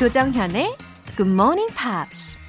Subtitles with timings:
[0.00, 0.78] 조정현의
[1.14, 2.40] Good Morning Pops.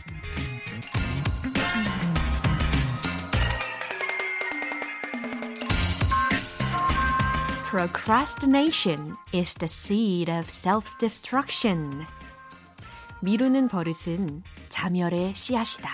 [7.70, 12.05] Procrastination is the seed of self-destruction.
[13.20, 15.89] 미루는 버릇은 자멸의 씨앗이다.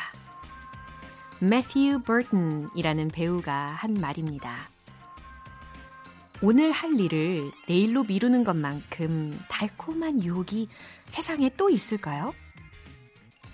[1.39, 4.69] 매튜 버튼이라는 배우가 한 말입니다.
[6.39, 10.69] 오늘 할 일을 내일로 미루는 것만큼 달콤한 유혹이
[11.07, 12.31] 세상에 또 있을까요?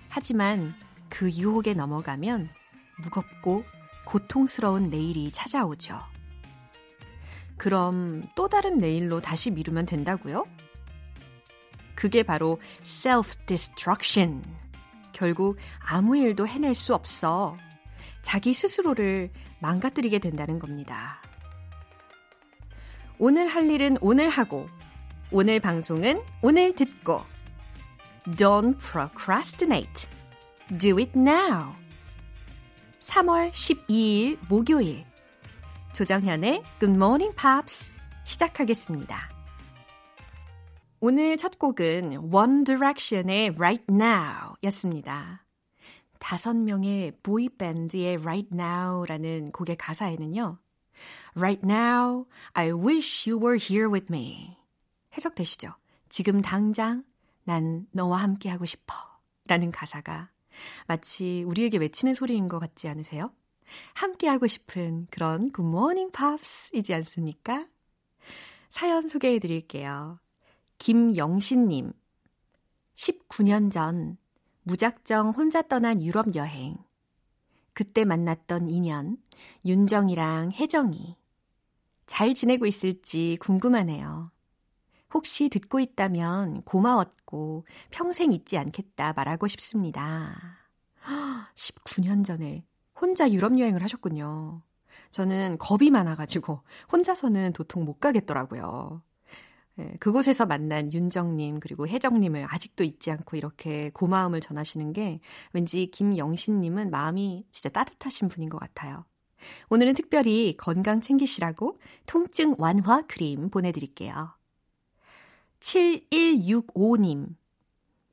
[0.09, 0.73] 하지만
[1.07, 2.49] 그 유혹에 넘어가면
[3.01, 3.63] 무겁고
[4.05, 5.97] 고통스러운 내일이 찾아오죠.
[7.55, 10.45] 그럼 또 다른 내일로 다시 미루면 된다고요?
[11.95, 14.43] 그게 바로 self-destruction.
[15.13, 17.55] 결국 아무 일도 해낼 수 없어.
[18.23, 21.21] 자기 스스로를 망가뜨리게 된다는 겁니다.
[23.25, 24.67] 오늘 할 일은 오늘 하고,
[25.31, 27.21] 오늘 방송은 오늘 듣고.
[28.35, 30.09] Don't procrastinate.
[30.77, 31.73] Do it now.
[32.99, 35.05] 3월 12일 목요일.
[35.93, 37.91] 조정현의 Good Morning Pops
[38.25, 39.17] 시작하겠습니다.
[40.99, 45.45] 오늘 첫 곡은 One Direction의 Right Now 였습니다.
[46.19, 50.57] 다섯 명의 보이밴드의 Right Now라는 곡의 가사에는요.
[51.35, 54.57] Right now, I wish you were here with me.
[55.17, 55.73] 해석되시죠?
[56.09, 57.03] 지금 당장
[57.43, 58.93] 난 너와 함께 하고 싶어.
[59.45, 60.29] 라는 가사가
[60.87, 63.33] 마치 우리에게 외치는 소리인 것 같지 않으세요?
[63.93, 67.67] 함께 하고 싶은 그런 굿모닝 팝스이지 않습니까?
[68.69, 70.19] 사연 소개해 드릴게요.
[70.77, 71.93] 김영신님.
[72.95, 74.17] 19년 전
[74.63, 76.77] 무작정 혼자 떠난 유럽 여행.
[77.73, 79.17] 그때 만났던 인연,
[79.65, 81.17] 윤정이랑 혜정이.
[82.05, 84.31] 잘 지내고 있을지 궁금하네요.
[85.13, 90.59] 혹시 듣고 있다면 고마웠고 평생 잊지 않겠다 말하고 싶습니다.
[91.55, 92.65] 19년 전에
[92.99, 94.61] 혼자 유럽 여행을 하셨군요.
[95.11, 99.01] 저는 겁이 많아가지고 혼자서는 도통 못 가겠더라고요.
[99.75, 105.19] 네, 그곳에서 만난 윤정님 그리고 혜정님을 아직도 잊지 않고 이렇게 고마움을 전하시는 게
[105.51, 109.05] 왠지 김영신님은 마음이 진짜 따뜻하신 분인 것 같아요.
[109.69, 114.35] 오늘은 특별히 건강 챙기시라고 통증 완화 크림 보내드릴게요.
[115.59, 117.35] 7165님.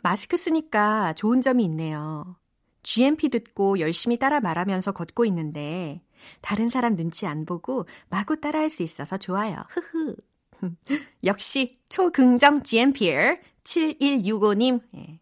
[0.03, 2.37] 마스크 쓰니까 좋은 점이 있네요.
[2.83, 6.03] GMP 듣고 열심히 따라 말하면서 걷고 있는데
[6.41, 9.57] 다른 사람 눈치 안 보고 마구 따라할 수 있어서 좋아요.
[9.69, 10.17] 흐흐.
[11.25, 14.81] 역시 초긍정 GMPR 7165님.
[14.97, 15.21] 예.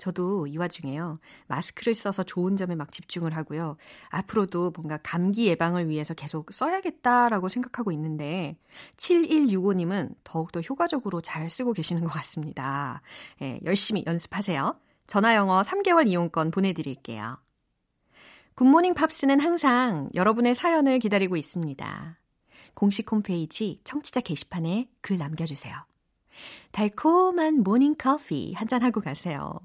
[0.00, 1.18] 저도 이 와중에요.
[1.46, 3.76] 마스크를 써서 좋은 점에 막 집중을 하고요.
[4.08, 8.56] 앞으로도 뭔가 감기 예방을 위해서 계속 써야겠다라고 생각하고 있는데
[8.96, 13.02] 7165님은 더욱더 효과적으로 잘 쓰고 계시는 것 같습니다.
[13.42, 14.74] 예, 열심히 연습하세요.
[15.06, 17.36] 전화 영어 3개월 이용권 보내드릴게요.
[18.54, 22.19] 굿모닝 팝스는 항상 여러분의 사연을 기다리고 있습니다.
[22.74, 25.74] 공식 홈페이지 청취자 게시판에 글 남겨주세요.
[26.72, 29.58] 달콤한 모닝 커피 한잔 하고 가세요.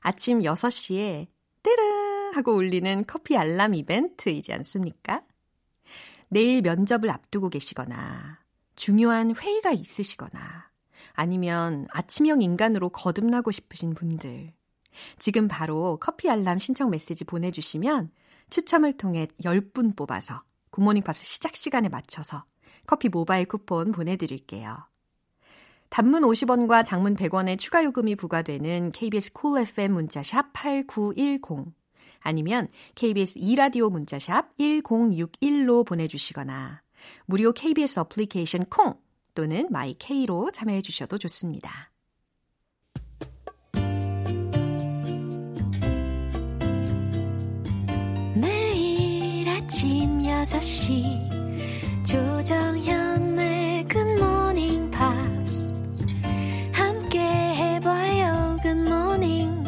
[0.00, 1.26] 아침 6시에
[1.62, 1.82] 뜨르
[2.34, 5.22] 하고 울리는 커피 알람 이벤트이지 않습니까?
[6.28, 8.40] 내일 면접을 앞두고 계시거나
[8.76, 10.70] 중요한 회의가 있으시거나
[11.12, 14.52] 아니면 아침형 인간으로 거듭나고 싶으신 분들
[15.18, 18.10] 지금 바로 커피 알람 신청 메시지 보내주시면
[18.50, 20.42] 추첨을 통해 10분 뽑아서
[20.74, 22.42] 굿모닝 팝스 시작 시간에 맞춰서
[22.84, 24.76] 커피 모바일 쿠폰 보내드릴게요.
[25.88, 31.72] 단문 50원과 장문 100원의 추가 요금이 부과되는 KBS Cool FM 문자샵 8910
[32.18, 36.82] 아니면 KBS 2라디오 문자샵 1061로 보내주시거나
[37.26, 38.98] 무료 KBS 어플리케이션 콩
[39.36, 41.93] 또는 my K로 참여해 주셔도 좋습니다.
[49.64, 55.72] 아침 6시 조정현의 굿모닝 팝스
[56.70, 59.64] 함께 해봐요 굿모닝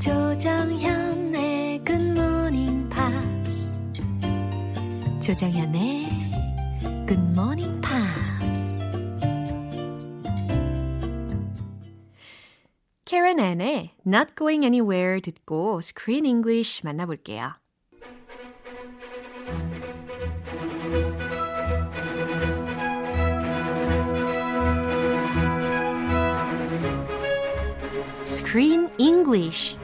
[0.00, 3.70] 조정현의 굿모닝 팝스
[5.20, 6.06] 조정현의
[7.06, 8.78] 굿모닝 팝스
[13.04, 17.52] 캐런 앤의 Not Going Anywhere 듣고 Screen English 만나볼게요.
[28.58, 29.76] Screen English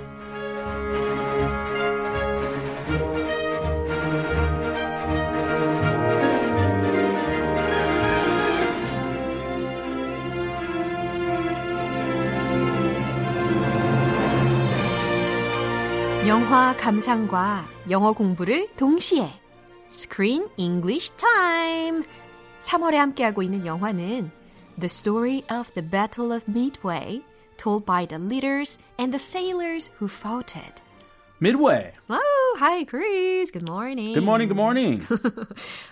[16.26, 19.30] 영화 감상과 영어 공부를 동시에
[19.92, 22.02] Screen English Time
[22.60, 24.32] 3월에 함께하고 있는 영화는
[24.80, 27.22] The Story of the Battle of Midway
[27.57, 30.81] told by the leaders and the sailors who fought it.
[31.41, 31.93] Midway.
[32.09, 33.49] Oh, hi Chris.
[33.51, 34.13] Good morning.
[34.13, 34.49] Good morning.
[34.49, 35.07] Good morning.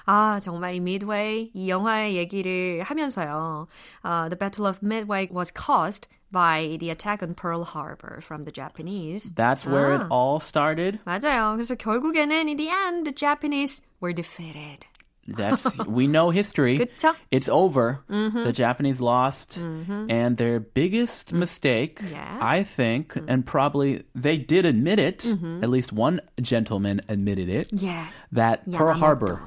[0.05, 3.67] 아, 정말 이 Midway 이 영화의 얘기를 하면서요.
[4.03, 8.51] Uh, the Battle of Midway was caused by the attack on Pearl Harbor from the
[8.51, 9.31] Japanese.
[9.31, 10.01] That's where 아.
[10.01, 10.99] it all started.
[11.05, 11.55] 맞아요.
[11.55, 14.85] 그래서 결국에는 in the end the Japanese were defeated.
[15.26, 16.78] That's we know history.
[16.78, 17.14] 그쵸?
[17.30, 18.02] It's over.
[18.10, 18.42] Mm-hmm.
[18.42, 20.10] The Japanese lost, mm-hmm.
[20.10, 21.38] and their biggest mm.
[21.38, 22.38] mistake, Yeah.
[22.40, 25.18] I think, and probably they did admit it.
[25.18, 25.62] Mm-hmm.
[25.62, 27.72] At least one gentleman admitted it.
[27.72, 28.08] Yeah.
[28.32, 28.98] That Pearl Yamamoto.
[28.98, 29.42] Harbor,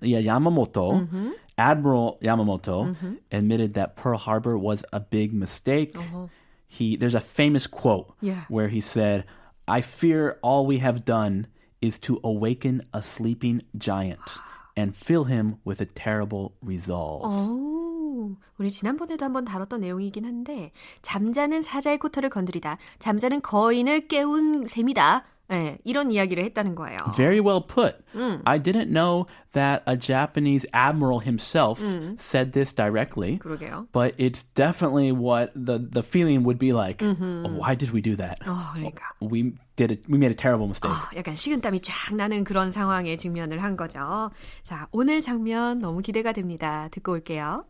[0.00, 5.94] yeah, Yamamoto, Admiral Yamamoto, admitted that Pearl Harbor was a big mistake.
[5.96, 6.30] Oh.
[6.66, 8.44] He there's a famous quote Yeah.
[8.48, 9.24] where he said,
[9.68, 11.46] "I fear all we have done
[11.80, 14.20] is to awaken a sleeping giant."
[14.76, 17.26] And fill him with a terrible resolve.
[17.26, 20.72] 오, 우리 지난번에도 한번 다뤘던 내용이긴 한데
[21.02, 22.78] 잠자는 사자의 코털을 건드리다.
[22.98, 25.24] 잠자는 거인을 깨운 셈이다.
[25.51, 26.97] 네, 이런 이야기를 했다는 거예요.
[27.15, 27.95] Very well put.
[28.43, 31.79] I didn't know that a Japanese admiral himself
[32.19, 33.39] said this directly.
[33.39, 33.87] 그러게요.
[33.93, 37.01] But it's definitely what the, the feeling would be like.
[37.01, 38.39] "Oh, why did we do that?
[38.45, 39.03] 어, 그러니까.
[39.21, 40.03] We did it.
[40.09, 40.91] We made a terrible mistake.
[40.91, 44.31] 어, 약간 식은땀이 쫙 나는 그런 상황에 직면을 한 거죠.
[44.63, 46.89] 자, 오늘 장면 너무 기대가 됩니다.
[46.91, 47.63] 듣고 올게요.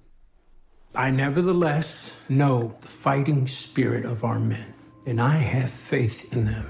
[0.95, 4.74] I nevertheless know the fighting spirit of our men,
[5.06, 6.65] and I have faith in them.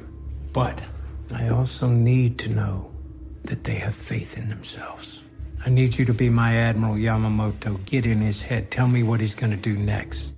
[0.53, 0.81] But
[1.34, 2.90] I also need to know
[3.44, 5.22] that they have faith in themselves.
[5.64, 7.78] I need you to be my Admiral Yamamoto.
[7.86, 8.70] Get in his head.
[8.70, 10.32] Tell me what he's going to do next.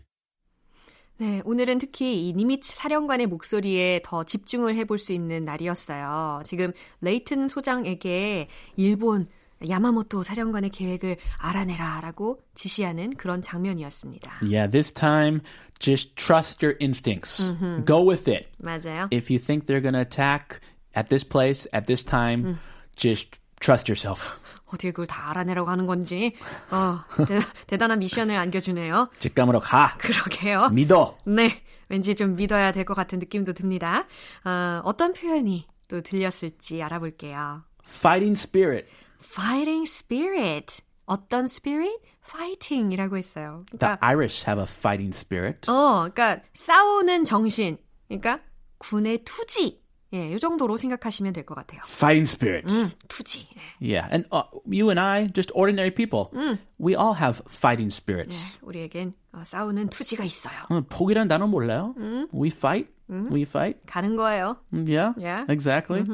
[1.16, 6.42] 네, 오늘은 특히 이 니미츠 사령관의 목소리에 더 집중을 해볼 수 있는 날이었어요.
[6.44, 9.28] 지금 레이튼 소장에게 일본
[9.66, 14.40] 야마모토 사령관의 계획을 알아내라라고 지시하는 그런 장면이었습니다.
[14.42, 15.40] Yeah, this time,
[15.78, 17.52] just trust your instincts.
[17.86, 18.48] Go with it.
[18.58, 19.08] 맞아요.
[19.12, 20.60] If you think they're going to attack
[20.96, 22.58] at this place, at this time,
[22.96, 24.38] just trust yourself.
[24.66, 26.34] 어떻게 그걸 다 알아내라고 하는 건지
[26.70, 29.10] 어, 대, 대단한 미션을 안겨주네요.
[29.18, 29.96] 직감으로 가.
[29.98, 30.68] 그러게요.
[30.70, 31.16] 믿어.
[31.26, 34.06] 네, 왠지 좀 믿어야 될 것 같은 느낌도 듭니다.
[34.44, 37.62] 어, 어떤 표현이 또 들렸을지 알아볼게요.
[37.86, 38.88] Fighting spirit.
[39.22, 40.82] Fighting spirit.
[41.06, 41.98] 어떤 spirit?
[42.26, 43.64] Fighting이라고 했어요.
[43.72, 45.70] The 그러니까 Irish have a fighting spirit.
[45.70, 47.76] 어, 그러니까 싸우는 정신.
[48.08, 48.40] 그러니까
[48.78, 49.82] 군의 투지.
[50.14, 51.80] 예, 이 정도로 생각하시면 될 것 같아요.
[51.86, 52.72] Fighting spirit.
[52.72, 53.48] 음, 투지.
[53.82, 53.98] 예.
[53.98, 56.30] Yeah, and uh, you and I, just ordinary people,
[56.78, 58.58] we all have fighting spirits.
[58.62, 60.54] 우리에겐 어, 싸우는 투지가 있어요.
[60.70, 61.94] 어, 포기란 단어 몰라요?
[62.32, 62.88] We fight.
[63.10, 63.80] We fight.
[63.86, 64.56] 가는 거예요.
[64.72, 65.12] Mm, Yeah.
[65.18, 65.44] Yeah.
[65.52, 66.04] Exactly.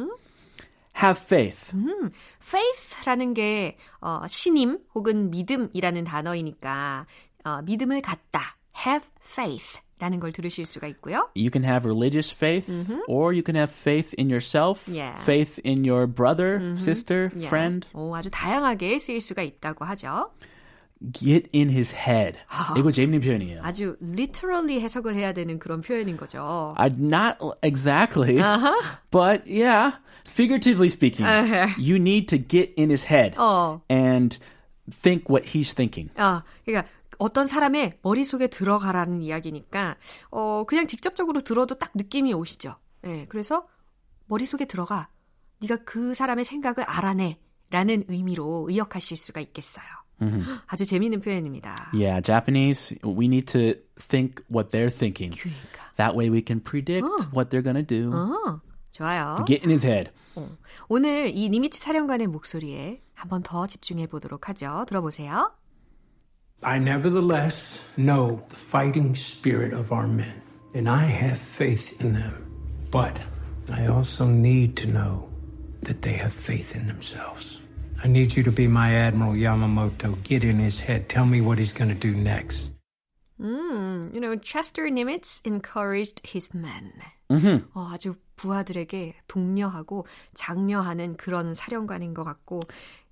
[1.01, 1.73] Have faith.
[2.43, 7.07] faith라는 게 어, 신임 혹은 믿음이라는 단어이니까
[7.45, 8.57] 어, 믿음을 갖다.
[8.87, 9.81] have faith.
[10.00, 11.30] 라는 걸 들으실 수가 있고요.
[11.36, 12.70] You can have religious faith,
[13.08, 15.16] or you can have faith in yourself, Yeah.
[15.24, 17.48] faith in your brother, sister, Yeah.
[17.48, 17.88] friend.
[17.94, 20.32] 오, 아주 다양하게 쓰일 수가 있다고 하죠.
[21.14, 22.38] Get in his head.
[22.78, 23.60] 이거 재밌는 표현이에요.
[23.64, 26.74] 아주 literally 해석을 해야 되는 그런 표현인 거죠.
[26.80, 28.42] Uh, not exactly,
[29.12, 31.26] but yeah, figuratively speaking,
[31.78, 33.82] you need to get in his head 어.
[33.90, 34.40] and
[34.90, 36.10] think what he's thinking.
[36.16, 36.88] 아, 그러니까
[37.21, 39.97] 어떤 사람의 머릿속에 들어가라는 이야기니까
[40.31, 42.77] 어, 그냥 직접적으로 들어도 딱 느낌이 오시죠.
[43.07, 43.27] 예.
[43.29, 43.65] 그래서
[44.27, 45.09] 머릿속에 들어가.
[45.61, 49.85] 네가 그 사람의 생각을 알아내 라는 의미로 의역하실 수가 있겠어요.
[50.67, 51.91] 아주 재미있는 표현입니다.
[51.95, 55.35] Yeah, Japanese, we need to think what they're thinking.
[55.39, 55.93] 그러니까.
[55.97, 58.11] That way we can predict what they're to do.
[58.13, 58.61] 어,
[58.93, 59.43] 좋아요.
[59.47, 60.11] Get in his head.
[60.37, 60.49] 어,
[60.89, 64.85] 오늘 이 니미츠 사령관의 목소리에 한 번 더 집중해 보도록 하죠.
[64.89, 65.53] 들어보세요.
[66.64, 70.42] I nevertheless know the fighting spirit of our men,
[70.74, 72.34] and I have faith in them.
[72.92, 73.18] But
[73.70, 75.30] I also need to know
[75.84, 77.62] that they have faith in themselves.
[78.04, 80.22] I need you to be my Admiral Yamamoto.
[80.24, 81.08] Get in his head.
[81.10, 82.70] Tell me what he's going to do next.
[83.40, 86.94] 음, you know, Chester Nimitz encouraged his men.
[87.74, 92.62] 어, 아주 부하들에게 독려하고 장려하는 그런 사령관인 것 같고,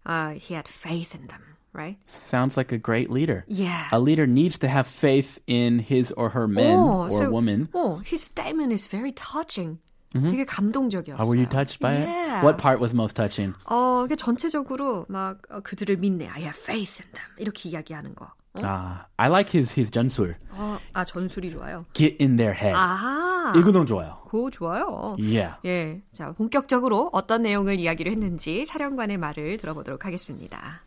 [0.05, 1.41] uh, he had faith in them,
[1.72, 1.96] Right?
[2.06, 3.44] Sounds like a great leader.
[3.48, 3.88] Yeah.
[3.92, 7.68] A leader needs to have faith in his or her men 어, or so, woman.
[7.74, 9.78] 어, his statement is very touching.
[10.14, 11.20] 되게 감동적이었어요.
[11.20, 12.38] Oh, were you touched by Yeah.
[12.38, 12.44] it?
[12.44, 13.54] What part was most touching?
[13.66, 16.26] 어, 이게 전체적으로 막 어, 그들을 믿네.
[16.28, 17.28] I have faith in them.
[17.38, 18.24] 이렇게 이야기하는 거.
[18.54, 18.60] 어?
[18.64, 20.36] 아, I like his his 전술.
[20.50, 21.84] 아, 아 전술이 좋아요.
[21.92, 22.74] Get in their head.
[22.74, 23.52] 아하.
[23.54, 24.18] 이거 너무 좋아요.
[24.30, 25.16] 그거 좋아요.
[25.20, 25.56] Yeah.
[25.66, 26.02] 예.
[26.12, 30.82] 자, 본격적으로 어떤 내용을 이야기를 했는지 사령관의 말을 들어보도록 하겠습니다.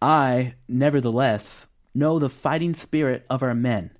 [0.00, 3.90] I, nevertheless, know the fighting spirit of our men,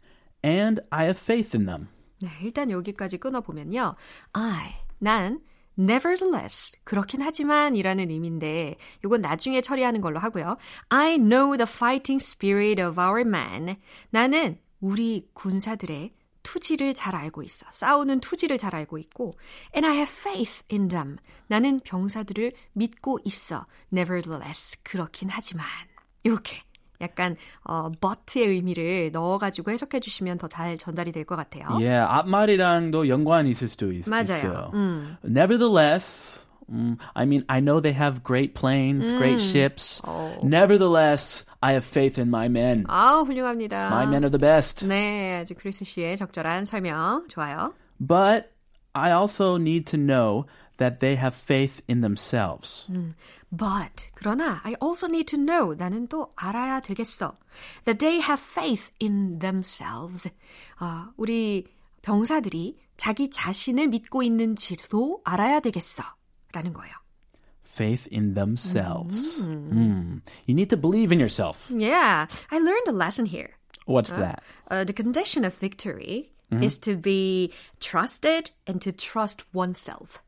[0.42, 1.88] and I have faith in them.
[2.22, 3.96] 네, 일단 여기까지 끊어보면요.
[4.32, 5.40] I, 난
[5.78, 10.56] nevertheless, 그렇긴 하지만 이라는 의미인데 이건 나중에 처리하는 걸로 하고요.
[10.88, 13.76] I know the fighting spirit of our men.
[14.10, 17.66] 나는 우리 군사들의 투지를 잘 알고 있어.
[17.70, 19.34] 싸우는 투지를 잘 알고 있고
[19.74, 21.16] and I have faith in them.
[21.48, 23.66] 나는 병사들을 믿고 있어.
[23.92, 25.66] nevertheless, 그렇긴 하지만
[26.22, 26.56] 이렇게
[27.00, 27.34] 약간
[27.64, 31.64] 어, but의 의미를 넣어가지고 해석해 주시면 더 잘 전달이 될 것 같아요.
[31.70, 34.22] Yeah, 앞말이랑도 연관이 있을 수도 있, 맞아요.
[34.22, 34.70] 있어요.
[34.74, 35.16] 음.
[35.24, 40.00] Nevertheless, um, I mean, I know they have great planes, great ships.
[40.04, 40.38] 어.
[40.44, 42.84] Nevertheless, I have faith in my men.
[42.88, 43.88] 아, 훌륭합니다.
[43.88, 44.86] My men are the best.
[44.86, 47.72] 네, 아주 크리스 씨의 적절한 설명 좋아요.
[47.98, 48.50] But
[48.92, 50.46] I also need to know
[50.79, 52.87] that they have faith in themselves.
[53.51, 57.35] But 그러나 I also need to know 나는 또 알아야 되겠어.
[57.85, 60.29] That they have faith in themselves.
[60.79, 61.67] 아, 우리
[62.01, 66.03] 병사들이 자기 자신을 믿고 있는지도 알아야 되겠어.
[66.51, 66.93] 라는 거예요.
[67.63, 69.45] Faith in themselves.
[69.45, 70.21] Mm.
[70.47, 71.69] You need to believe in yourself.
[71.69, 73.57] Yeah, I learned a lesson here.
[73.85, 74.43] What's that?
[74.69, 80.23] Uh, the condition of victory is to be trusted and to trust oneself.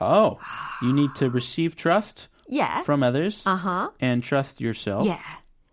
[0.00, 0.38] Oh,
[0.82, 2.82] you need to receive trust Yeah.
[2.84, 3.90] from others Uh-huh.
[4.00, 5.04] and trust yourself.
[5.06, 5.22] Yeah.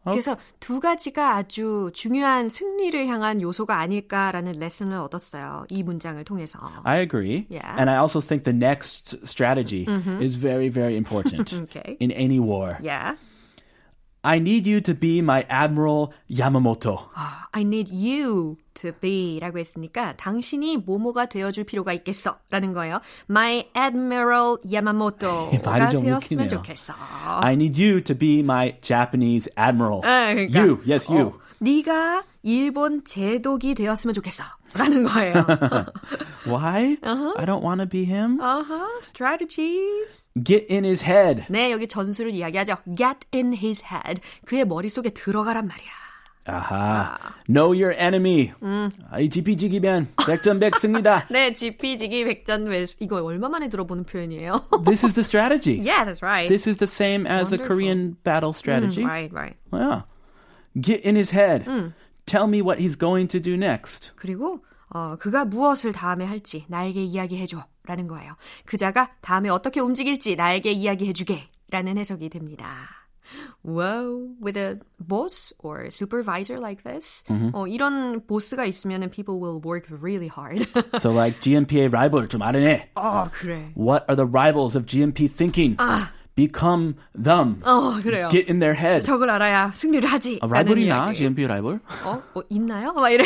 [0.05, 5.65] 그래서 두 가지가 아주 중요한 승리를 향한 요소가 아닐까라는 레슨을 얻었어요.
[5.69, 6.59] 이 문장을 통해서.
[6.83, 7.45] I agree.
[7.49, 7.73] Yeah.
[7.79, 9.85] And I also think the next strategy
[10.19, 11.95] is very, very important Okay.
[12.01, 12.79] in any war.
[12.81, 13.15] Yeah.
[14.25, 17.07] I need you to be my Admiral Yamamoto.
[17.53, 23.00] I need you to be 라고 했으니까 당신이 뭐뭐가 되어줄 필요가 있겠어 라는 거예요.
[23.28, 26.48] My Admiral Yamamoto가 되었으면 웃기네요.
[26.48, 26.92] 좋겠어.
[27.40, 30.00] I need you to be my Japanese Admiral.
[30.04, 31.28] 아, 그러니까, you, yes, you.
[31.28, 34.44] 어, 네가 일본 제독이 되었으면 좋겠어
[34.74, 35.34] 라는 거예요.
[36.46, 36.96] Why?
[37.02, 38.38] I don't want to be him.
[38.40, 39.00] uh-huh.
[39.02, 40.28] Strategies.
[40.42, 41.44] Get in his head.
[41.50, 42.76] 네, 여기 전술을 이야기하죠.
[42.96, 44.20] Get in his head.
[44.46, 46.07] 그의 머릿속에 들어가란 말이야.
[46.48, 47.18] 아하.
[47.48, 48.52] Know your enemy.
[49.20, 51.28] 이 지피지기면 백전백승이다.
[51.30, 54.68] 네, 지피지기 백전웰 이거 얼마 만에 들어보는 표현이에요.
[54.84, 55.78] This is the strategy.
[55.80, 56.48] yeah, that's right.
[56.48, 57.66] This is the same as the Wonderful.
[57.66, 59.04] Korean battle strategy.
[59.04, 59.56] right, right.
[59.72, 60.02] Yeah.
[60.80, 61.64] Get in his head.
[62.26, 64.12] Tell me what he's going to do next.
[64.16, 68.36] 그리고 어, 그가 무엇을 다음에 할지 나에게 이야기해줘 라는 거예요.
[68.64, 72.97] 그자가 다음에 어떻게 움직일지 나에게 이야기해주게 라는 해석이 됩니다.
[73.64, 79.86] Wow, with a boss or supervisor like this, 어, 이런 보스가 있으면 people will work
[79.90, 80.66] really hard.
[81.00, 82.90] So like GMP의 rival 좀 알아내.
[82.94, 83.72] 어, 그래.
[83.76, 85.76] What are the rivals of GMP thinking?
[86.34, 87.60] Become them.
[87.64, 88.28] 어, 그래요.
[88.30, 89.04] Get in their head.
[89.04, 90.38] 적을 알아야 승리를 하지.
[90.40, 91.12] 아, 라이벌이나.
[91.12, 91.80] GMP 라이벌?
[92.04, 92.92] 어, 어, 있나요?
[92.92, 93.24] 막 이래.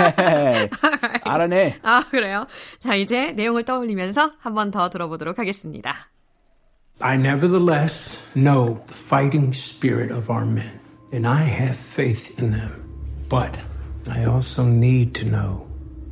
[0.00, 0.68] 헤헤.
[1.22, 1.78] 알아내.
[1.82, 2.46] 아, 그래요.
[2.80, 6.10] 자, 이제 내용을 떠올리면서 한 번 더 들어보도록 하겠습니다.
[7.02, 10.78] I nevertheless know the fighting spirit of our men,
[11.12, 12.76] and I have faith in them.
[13.30, 13.56] But
[14.06, 15.66] I also need to know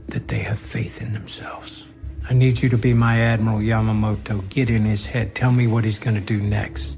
[0.09, 1.85] that they have faith in themselves.
[2.31, 4.49] I need you to be my Admiral Yamamoto.
[4.49, 5.35] Get in his head.
[5.35, 6.97] Tell me what he's going to do next.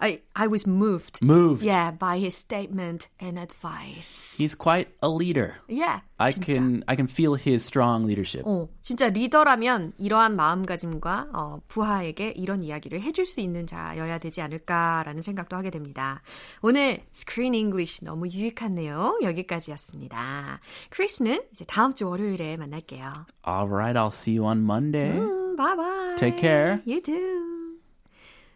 [0.00, 1.22] I, I was moved.
[1.22, 1.62] Moved.
[1.62, 4.38] Yeah, by his statement and advice.
[4.38, 5.56] He's quite a leader.
[5.68, 6.00] Yeah.
[6.18, 6.54] I 진짜.
[6.54, 8.44] can I can feel his strong leadership.
[8.46, 15.20] 어, 진짜 리더라면 이러한 마음가짐과 어, 부하에게 이런 이야기를 해줄 수 있는 자여야 되지 않을까라는
[15.22, 16.22] 생각도 하게 됩니다.
[16.62, 20.60] 오늘 스크린 잉글리시 너무 유익한 내용 여기까지였습니다.
[20.88, 23.12] 크리스는 이제 다음 주 월요일에 만날게요.
[23.46, 25.18] All right, I'll see you on Monday.
[25.18, 26.16] 음, bye bye.
[26.16, 26.80] Take care.
[26.86, 27.53] You too.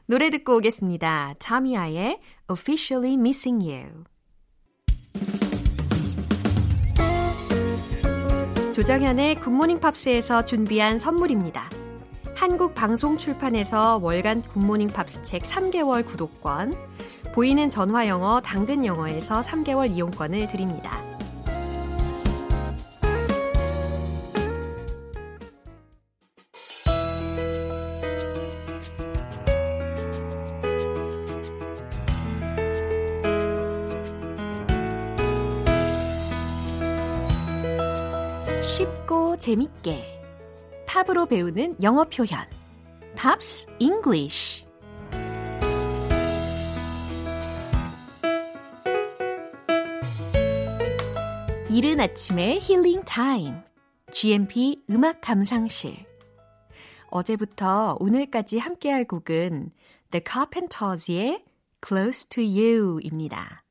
[0.09, 1.35] 노래 듣고 오겠습니다.
[1.37, 4.03] Tamia의 Officially Missing You.
[8.73, 11.69] 조정현의 Good Morning Pops에서 준비한 선물입니다.
[12.33, 16.73] 한국 방송 출판에서 월간 Good Morning Pops 책 3개월 구독권,
[17.35, 21.08] 보이는 전화 영어 당근 영어에서 3개월 이용권을 드립니다.
[39.49, 42.45] 재밌게 팝으로 배우는 영어 표현
[43.15, 44.63] Pops English
[51.71, 53.55] 이른 아침의 힐링 타임.
[54.11, 55.95] GMP 음악 감상실.
[57.09, 59.71] 어제부터 오늘까지 함께 할 곡은
[60.11, 61.43] The Carpenters의
[61.83, 63.63] Close to You입니다.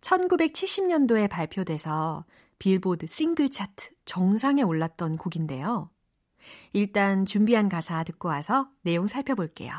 [0.00, 2.24] 1970년도에 발표돼서
[2.60, 5.90] 빌보드 싱글 차트 정상에 올랐던 곡인데요.
[6.72, 9.72] 일단 준비한 가사 듣고 와서 내용 살펴볼게요.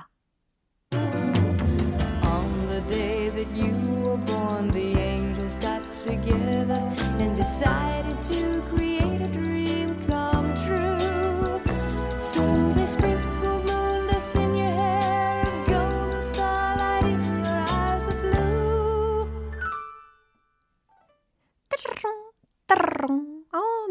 [0.93, 3.73] On the day that you
[4.03, 6.81] were born, the angels got together
[7.21, 8.80] and decided to create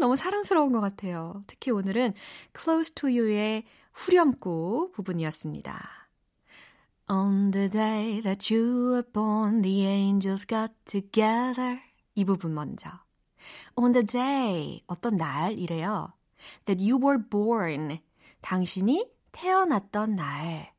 [0.01, 1.43] 너무 사랑스러운 것 같아요.
[1.45, 2.15] 특히 오늘은
[2.57, 5.79] Close to You의 후렴구 부분이었습니다.
[7.07, 11.79] On the day that you were born, the angels got together.
[12.15, 12.89] 이 부분 먼저.
[13.77, 16.13] On the day, 어떤 날이래요.
[16.65, 17.99] That you were born,
[18.41, 20.73] 당신이 태어났던 날.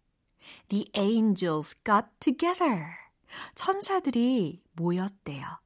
[0.68, 2.88] The angels got together.
[3.54, 5.61] 천사들이 모였대요.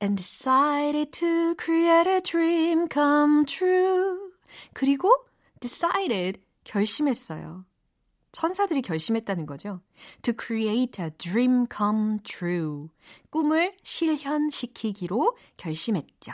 [0.00, 4.32] And decided to create a dream come true.
[4.72, 5.10] 그리고
[5.60, 7.66] decided, 결심했어요.
[8.32, 9.80] 천사들이 결심했다는 거죠.
[10.22, 12.88] To create a dream come true.
[13.30, 16.32] 꿈을 실현시키기로 결심했죠.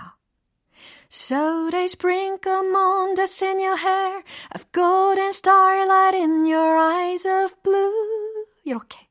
[1.09, 4.23] So they sprinkle moon dust in your hair
[4.55, 8.47] of golden starlight in your eyes of blue.
[8.65, 9.06] 이렇게.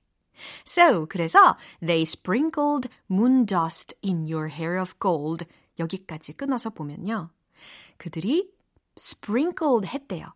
[0.66, 5.46] So, 그래서 they sprinkled moon dust in your hair of gold.
[5.80, 7.30] 여기까지 끊어서 보면요.
[7.98, 8.52] 그들이
[8.98, 10.34] sprinkled 했대요.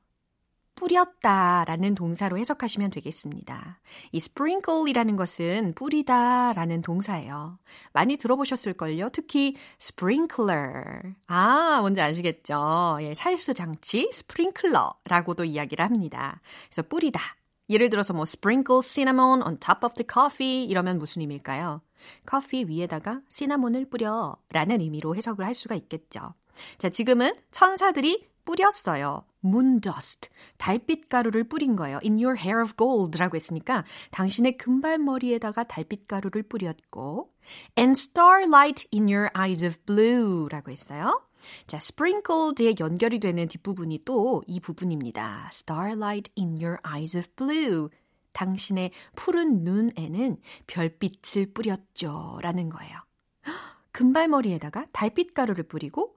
[0.79, 3.82] 뿌렸다 라는 동사로 해석하시면 되겠습니다.
[4.13, 7.59] 이 sprinkle이라는 것은 뿌리다 라는 동사예요.
[7.92, 9.09] 많이 들어보셨을걸요?
[9.09, 11.16] 특히 sprinkler.
[11.27, 13.00] 아, 뭔지 아시겠죠?
[13.01, 16.40] 예, 살수 장치, sprinkler라고도 이야기를 합니다.
[16.70, 17.39] 그래서 뿌리다.
[17.70, 21.82] 예를 들어서 뭐 sprinkle cinnamon on top of the coffee 이러면 무슨 의미일까요?
[22.25, 26.34] 커피 위에다가 시나몬을 뿌려 라는 의미로 해석을 할 수가 있겠죠.
[26.77, 29.25] 자, 지금은 천사들이 뿌렸어요.
[29.46, 32.00] moon dust, 달빛 가루를 뿌린 거예요.
[32.03, 37.32] In your hair of gold라고 했으니까 당신의 금발머리에다가 달빛 가루를 뿌렸고
[37.77, 41.22] and starlight in your eyes of blue라고 했어요.
[41.68, 45.50] 자, sprinkled에 연결이 되는 뒷부분이 또 이 부분입니다.
[45.54, 47.90] starlight in your eyes of blue.
[48.32, 52.40] 당신의 푸른 눈에는 별빛을 뿌렸죠.
[52.42, 52.98] 라는 거예요.
[53.92, 56.16] 금발머리에다가 달빛 가루를 뿌리고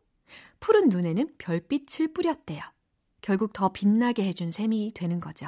[0.61, 2.61] 푸른 눈에는 별빛을 뿌렸대요.
[3.21, 5.47] 결국 더 빛나게 해준 셈이 되는 거죠.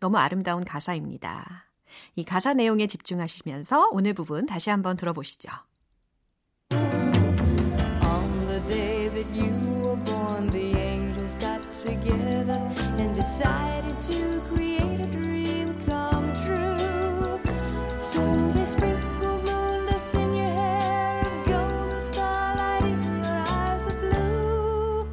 [0.00, 1.66] 너무 아름다운 가사입니다.
[2.14, 5.50] 이 가사 내용에 집중하시면서 오늘 부분 다시 한번 들어보시죠.
[8.68, 9.52] Day that you
[9.82, 12.60] were born, the angels got together
[12.98, 17.38] and decided to create a dream come true.
[17.96, 18.20] So
[18.54, 25.06] they sprinkled moon dust in your hair and golden starlight in your eyes of blue.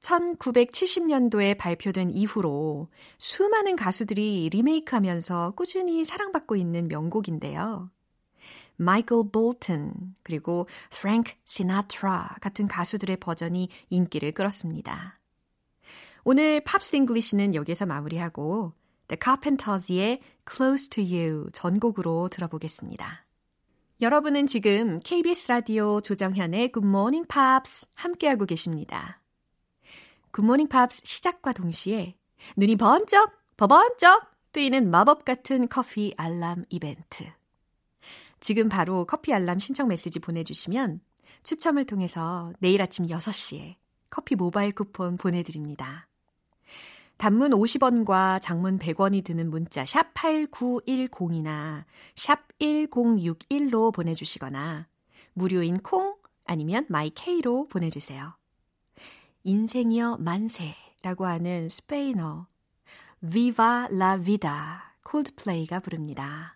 [0.00, 7.90] 1970년도에 발표된 이후로 수많은 가수들이 리메이크하면서 꾸준히 사랑받고 있는 명곡인데요.
[8.76, 15.18] 마이클 볼튼 그리고 프랭크 시나트라 같은 가수들의 버전이 인기를 끌었습니다.
[16.24, 18.72] 오늘 Pops English는 여기서 마무리하고
[19.08, 23.24] The Carpenters의 Close to You 전곡으로 들어보겠습니다.
[24.00, 29.22] 여러분은 지금 KBS 라디오 조정현의 Good Morning Pops 함께하고 계십니다.
[30.32, 32.14] Good Morning Pops 시작과 동시에
[32.58, 37.24] 눈이 번쩍 버번쩍 뜨이는 마법 같은 커피 알람 이벤트.
[38.40, 41.00] 지금 바로 커피 알람 신청 메시지 보내주시면
[41.42, 43.76] 추첨을 통해서 내일 아침 6시에
[44.10, 46.06] 커피 모바일 쿠폰 보내드립니다.
[47.16, 54.86] 단문 50원과 장문 100원이 드는 문자 샵 8910이나 샵 1061로 보내주시거나
[55.32, 58.36] 무료인 콩 아니면 My K로 보내주세요.
[59.44, 62.48] 인생이여 만세라고 하는 스페인어
[63.20, 66.55] Viva la vida Coldplay가 부릅니다.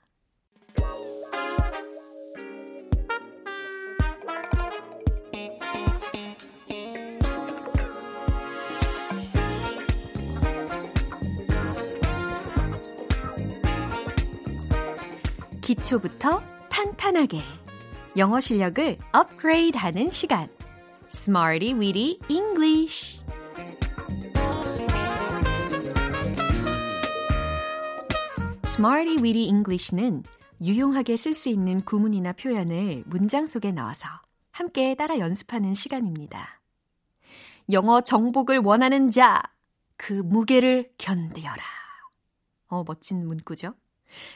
[15.71, 17.39] 기초부터 탄탄하게
[18.17, 20.49] 영어 실력을 업그레이드하는 시간
[21.13, 23.21] Smarty Weedy English
[28.65, 30.25] Smarty Weedy English는
[30.61, 34.09] 유용하게 쓸 수 있는 구문이나 표현을 문장 속에 넣어서
[34.51, 36.61] 함께 따라 연습하는 시간입니다.
[37.71, 39.41] 영어 정복을 원하는 자,
[39.97, 41.63] 그 무게를 견뎌라.
[42.67, 43.75] 어, 멋진 문구죠?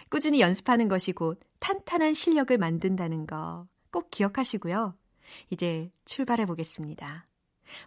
[0.09, 4.97] 꾸준히 연습하는 것이 곧 탄탄한 실력을 만든다는 거 꼭 기억하시고요.
[5.51, 7.27] 이제 출발해 보겠습니다.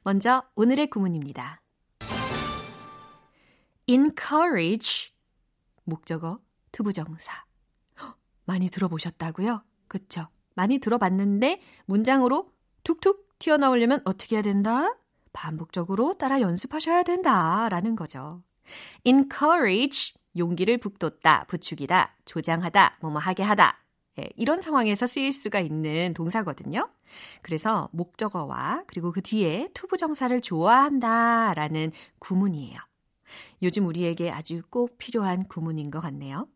[0.03, 1.61] 먼저 오늘의 구문입니다.
[3.87, 5.11] encourage
[5.83, 6.39] 목적어
[6.71, 7.43] 투부정사
[8.45, 9.65] 많이 들어보셨다고요?
[9.89, 10.29] 그쵸?
[10.55, 12.53] 많이 들어봤는데 문장으로
[12.85, 14.97] 툭툭 튀어나오려면 어떻게 해야 된다?
[15.33, 18.41] 반복적으로 따라 연습하셔야 된다 라는 거죠.
[19.03, 23.77] encourage 용기를 북돋다, 부추기다, 조장하다, 뭐뭐 하게 하다.
[24.19, 26.89] 예, 이런 상황에서 쓰일 수가 있는 동사거든요.
[27.41, 32.79] 그래서 목적어와 그리고 그 뒤에 투부정사를 좋아한다 라는 구문이에요.
[33.61, 36.47] 요즘 우리에게 아주 꼭 필요한 구문인 것 같네요.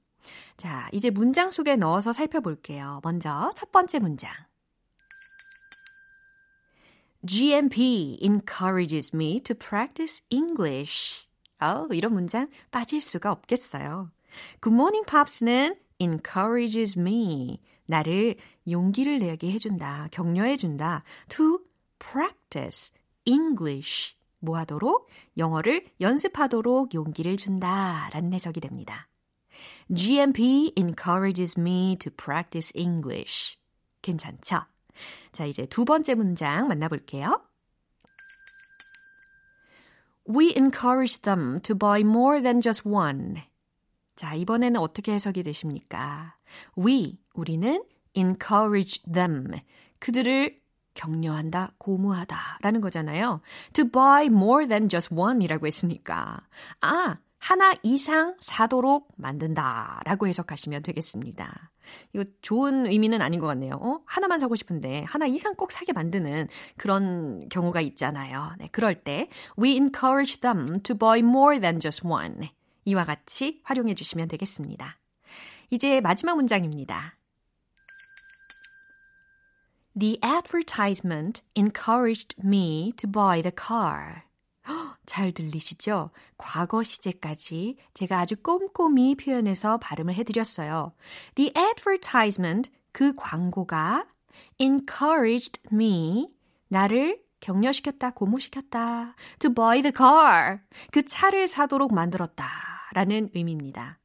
[0.58, 3.02] 자, 이제 문장 속에 넣어서 살펴볼게요.
[3.04, 4.32] 먼저 첫 번째 문장.
[7.26, 11.31] GMP encourages me to practice English.
[11.62, 14.12] 어, 이런 문장 빠질 수가 없겠어요.
[14.62, 17.60] Good morning, Pops는 encourages me.
[17.86, 18.36] 나를
[18.69, 21.04] 용기를 내게 해준다, 격려해준다.
[21.30, 21.60] to
[22.00, 22.93] practice
[23.26, 24.15] English.
[24.39, 25.08] 뭐 하도록?
[25.38, 28.10] 영어를 연습하도록 용기를 준다.
[28.12, 29.08] 라는 해석이 됩니다.
[29.95, 33.58] GMP encourages me to practice English.
[34.02, 34.62] 괜찮죠?
[35.32, 37.51] 자, 이제 두 번째 문장 만나볼게요.
[40.32, 43.41] We encourage them to buy more than just one.
[44.15, 46.36] 자, 이번에는 어떻게 해석이 되십니까?
[46.78, 49.52] We, 우리는 encourage them.
[50.00, 50.62] 그들을
[50.94, 53.41] 격려한다, 고무하다 라는 거잖아요.
[53.74, 56.39] To buy more than just one 이라고 했으니까.
[56.82, 61.72] 아, 하나 이상 사도록 만든다 라고 해석하시면 되겠습니다.
[62.13, 63.75] 이거 좋은 의미는 아닌 것 같네요.
[63.82, 64.01] 어?
[64.06, 68.54] 하나만 사고 싶은데 하나 이상 꼭 사게 만드는 그런 경우가 있잖아요.
[68.58, 72.49] 네, 그럴 때 we encourage them to buy more than just one.
[72.86, 74.97] 이와 같이 활용해 주시면 되겠습니다.
[75.69, 77.17] 이제 마지막 문장입니다.
[79.97, 84.23] The advertisement encouraged me to buy the car.
[85.12, 86.12] 잘 들리시죠?
[86.38, 90.93] 과거 시제까지 제가 아주 꼼꼼히 표현해서 발음을 해드렸어요.
[91.36, 94.06] The advertisement, 그 광고가
[94.58, 96.30] encouraged me,
[96.69, 99.15] 나를 격려시켰다, 고무시켰다.
[99.39, 100.60] to buy the car,
[100.93, 102.45] 그 차를 사도록 만들었다.
[102.93, 104.00] 라는 의미입니다.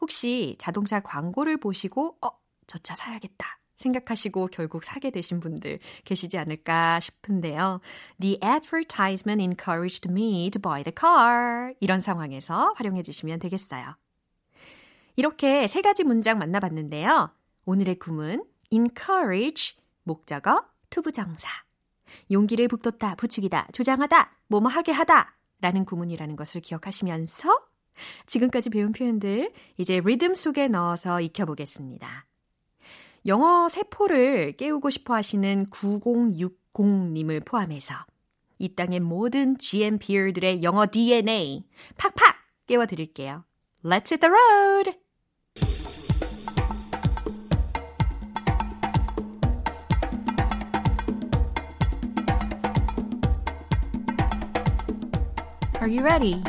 [0.00, 2.30] 혹시 자동차 광고를 보시고, 어,
[2.68, 3.58] 저 차 사야겠다.
[3.76, 7.80] 생각하시고 결국 사게 되신 분들 계시지 않을까 싶은데요.
[8.20, 11.74] The advertisement encouraged me to buy the car.
[11.80, 13.96] 이런 상황에서 활용해 주시면 되겠어요.
[15.16, 17.30] 이렇게 세 가지 문장 만나봤는데요.
[17.64, 21.48] 오늘의 구문 encourage 목적어 투부정사
[22.30, 27.58] 용기를 북돋다, 부추기다, 조장하다, 뭐뭐 하게 하다 라는 구문이라는 것을 기억하시면서
[28.26, 32.26] 지금까지 배운 표현들 이제 리듬 속에 넣어서 익혀보겠습니다.
[33.26, 37.94] 영어 세포를 깨우고 싶어 하시는 9060님을 포함해서
[38.58, 41.64] 이 땅의 모든 GMP들의 영어 DNA
[41.96, 42.36] 팍팍
[42.68, 43.44] 깨워드릴게요.
[43.84, 44.96] Let's hit the road!
[55.80, 56.42] Are you ready?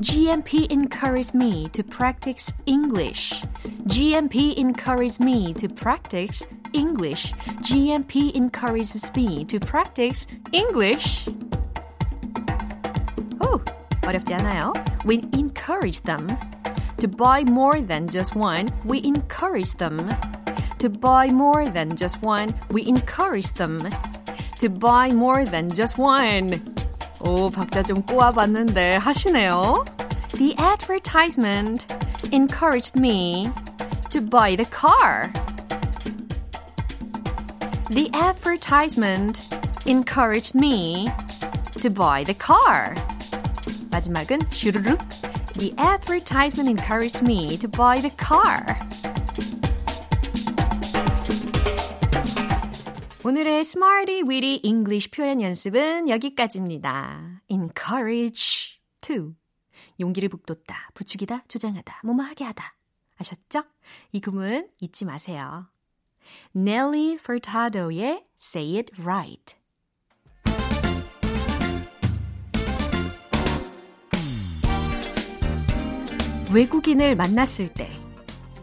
[0.00, 3.42] GMP encouraged me to practice English.
[3.88, 7.32] GMP encourages me to practice English.
[7.62, 11.28] GMP encourages me to practice English.
[13.40, 13.62] Oh,
[14.02, 14.72] 어렵지 않아요?
[15.04, 16.26] We encourage them.
[16.98, 20.08] To buy more than just one, we encourage them.
[20.78, 23.80] To buy more than just one, we encourage them.
[24.60, 26.69] To buy more than just one.
[27.20, 29.84] 오, 박자 좀 꼬아봤는데 하시네요.
[30.32, 31.86] The advertisement
[32.32, 33.50] encouraged me
[34.10, 35.32] to buy the car.
[37.90, 39.40] The advertisement
[39.86, 41.06] encouraged me
[41.80, 42.94] to buy the car.
[43.90, 44.98] 마지막은 슈르륵.
[45.54, 48.76] The advertisement encouraged me to buy the car.
[53.23, 57.41] 오늘의 Smarty Weedy English 표현 연습은 여기까지입니다.
[57.49, 59.33] encourage to
[59.99, 62.75] 용기를 북돋다, 부추기다, 조장하다, 뭐뭐 하게 하다.
[63.17, 63.63] 아셨죠?
[64.11, 65.67] 이 구문 잊지 마세요.
[66.55, 69.55] Nelly Furtado의 Say It Right.
[76.53, 78.01] 외국인을 만났을 때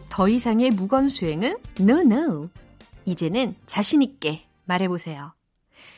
[0.09, 2.49] 더 이상의 무건 수행은 no no.
[3.05, 5.33] 이제는 자신 있게 말해보세요.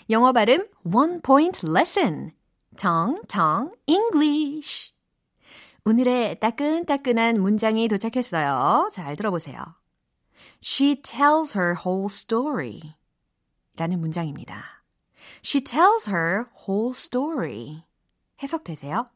[0.10, 2.32] 영어 발음 one point lesson.
[2.78, 4.94] 정정 English.
[5.84, 8.90] 오늘의 따끈따끈한 문장이 도착했어요.
[8.92, 9.60] 잘 들어보세요.
[10.64, 12.96] She tells her whole story.
[13.76, 14.84] 라는 문장입니다.
[15.44, 17.84] She tells her whole story.
[18.42, 19.08] 해석되세요?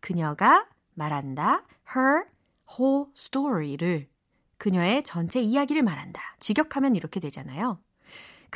[0.00, 1.64] 그녀가 말한다.
[1.96, 2.24] her
[2.78, 4.08] whole story를
[4.58, 6.36] 그녀의 전체 이야기를 말한다.
[6.40, 7.78] 직역하면 이렇게 되잖아요.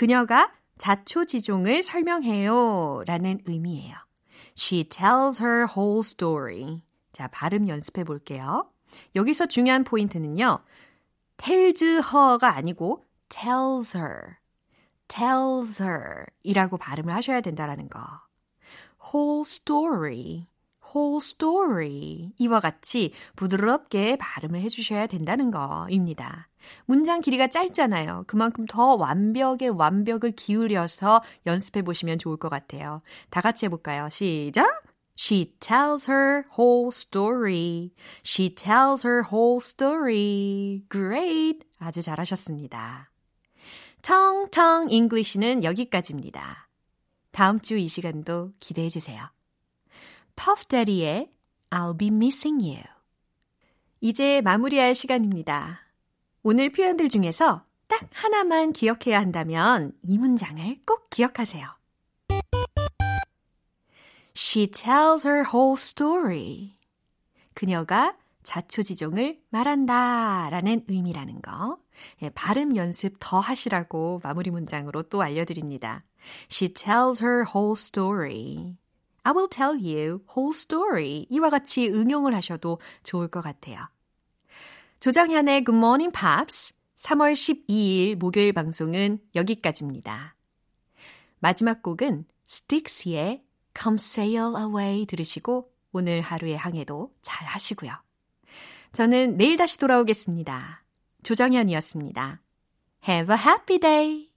[0.01, 3.03] 그녀가 자초지종을 설명해요.
[3.07, 3.95] 라는 의미예요.
[4.57, 6.81] She tells her whole story.
[7.13, 8.71] 자, 발음 연습해 볼게요.
[9.15, 10.61] 여기서 중요한 포인트는요.
[11.37, 14.37] tells her가 아니고 tells her.
[15.09, 18.01] tells her 이라고 발음을 하셔야 된다라는 거.
[19.13, 20.47] whole story.
[20.83, 22.33] whole story.
[22.39, 26.50] 이와 같이 부드럽게 발음을 해주셔야 된다는 거입니다.
[26.87, 28.25] 문장 길이가 짧잖아요.
[28.27, 33.03] 그만큼 더 완벽에 완벽을 기울여서 연습해 보시면 좋을 것 같아요.
[33.31, 34.09] 다 같이 해볼까요?
[34.09, 34.83] 시작!
[35.18, 37.90] She tells her whole story.
[38.25, 40.83] She tells her whole story.
[40.90, 41.61] Great!
[41.79, 43.11] 아주 잘하셨습니다.
[44.03, 46.68] 텅텅 English는 여기까지입니다.
[47.33, 49.31] 다음 주 이 시간도 기대해 주세요.
[50.37, 51.31] Puff Daddy의
[51.70, 52.83] I'll be missing you.
[54.01, 55.89] 이제 마무리할 시간입니다.
[56.42, 61.68] 오늘 표현들 중에서 딱 하나만 기억해야 한다면 이 문장을 꼭 기억하세요.
[64.35, 66.76] She tells her whole story.
[67.53, 71.79] 그녀가 자초지종을 말한다 라는 의미라는 거.
[72.22, 76.05] 예, 발음 연습 더 하시라고 마무리 문장으로 또 알려드립니다.
[76.50, 78.76] She tells her whole story.
[79.24, 81.26] I will tell you whole story.
[81.29, 83.88] 이와 같이 응용을 하셔도 좋을 것 같아요.
[85.01, 90.37] 조정현의 Good Morning Pops 3월 12일 목요일 방송은 여기까지입니다.
[91.39, 93.43] 마지막 곡은 스틱스의
[93.81, 97.93] Come Sail Away 들으시고 오늘 하루의 항해도 잘 하시고요.
[98.93, 100.85] 저는 내일 다시 돌아오겠습니다.
[101.23, 102.43] 조정현이었습니다.
[103.09, 104.30] Have a happy day!